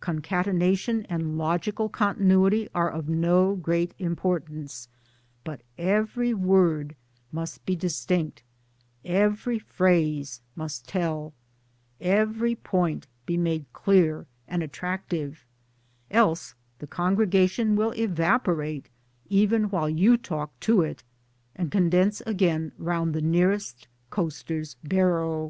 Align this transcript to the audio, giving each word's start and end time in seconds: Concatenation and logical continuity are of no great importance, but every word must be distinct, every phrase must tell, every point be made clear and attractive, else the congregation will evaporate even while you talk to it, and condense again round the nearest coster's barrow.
Concatenation 0.00 1.04
and 1.10 1.36
logical 1.36 1.90
continuity 1.90 2.66
are 2.74 2.88
of 2.88 3.10
no 3.10 3.54
great 3.56 3.92
importance, 3.98 4.88
but 5.44 5.60
every 5.76 6.32
word 6.32 6.96
must 7.30 7.62
be 7.66 7.76
distinct, 7.76 8.42
every 9.04 9.58
phrase 9.58 10.40
must 10.56 10.88
tell, 10.88 11.34
every 12.00 12.54
point 12.54 13.06
be 13.26 13.36
made 13.36 13.66
clear 13.74 14.26
and 14.48 14.62
attractive, 14.62 15.44
else 16.10 16.54
the 16.78 16.86
congregation 16.86 17.76
will 17.76 17.90
evaporate 17.92 18.88
even 19.28 19.64
while 19.64 19.90
you 19.90 20.16
talk 20.16 20.58
to 20.58 20.80
it, 20.80 21.04
and 21.54 21.70
condense 21.70 22.22
again 22.24 22.72
round 22.78 23.12
the 23.12 23.20
nearest 23.20 23.88
coster's 24.08 24.74
barrow. 24.82 25.40